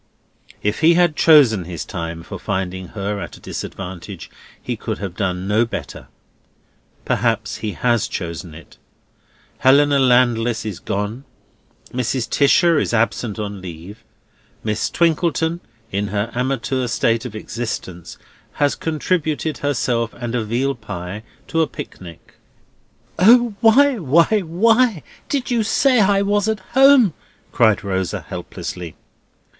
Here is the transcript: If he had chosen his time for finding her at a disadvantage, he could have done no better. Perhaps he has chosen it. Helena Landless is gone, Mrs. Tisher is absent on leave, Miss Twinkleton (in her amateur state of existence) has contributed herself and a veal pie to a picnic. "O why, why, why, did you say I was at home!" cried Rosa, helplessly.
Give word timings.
If 0.63 0.79
he 0.79 0.95
had 0.95 1.15
chosen 1.15 1.65
his 1.65 1.85
time 1.85 2.23
for 2.23 2.39
finding 2.39 2.87
her 2.97 3.19
at 3.19 3.37
a 3.37 3.39
disadvantage, 3.39 4.31
he 4.59 4.75
could 4.75 4.97
have 4.97 5.15
done 5.15 5.47
no 5.47 5.63
better. 5.63 6.07
Perhaps 7.05 7.57
he 7.57 7.73
has 7.73 8.07
chosen 8.07 8.55
it. 8.55 8.77
Helena 9.59 9.99
Landless 9.99 10.65
is 10.65 10.79
gone, 10.79 11.23
Mrs. 11.91 12.27
Tisher 12.27 12.79
is 12.79 12.95
absent 12.95 13.37
on 13.37 13.61
leave, 13.61 14.03
Miss 14.63 14.89
Twinkleton 14.89 15.59
(in 15.91 16.07
her 16.07 16.31
amateur 16.33 16.87
state 16.87 17.23
of 17.23 17.35
existence) 17.35 18.17
has 18.53 18.73
contributed 18.73 19.59
herself 19.59 20.15
and 20.15 20.33
a 20.33 20.43
veal 20.43 20.73
pie 20.73 21.21
to 21.47 21.61
a 21.61 21.67
picnic. 21.67 22.37
"O 23.19 23.53
why, 23.61 23.99
why, 23.99 24.39
why, 24.47 25.03
did 25.29 25.51
you 25.51 25.61
say 25.61 25.99
I 25.99 26.23
was 26.23 26.47
at 26.47 26.61
home!" 26.71 27.13
cried 27.51 27.83
Rosa, 27.83 28.21
helplessly. 28.21 28.95